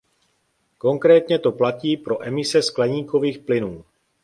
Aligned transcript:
Konkrétně 0.77 1.39
to 1.39 1.51
platí 1.51 1.97
pro 1.97 2.23
emise 2.23 2.61
skleníkových 2.61 3.39
plynů. 3.39 3.85